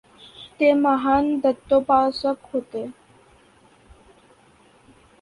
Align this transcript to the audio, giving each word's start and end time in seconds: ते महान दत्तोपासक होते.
ते 0.59 0.71
महान 0.73 1.39
दत्तोपासक 1.39 2.49
होते. 2.53 2.85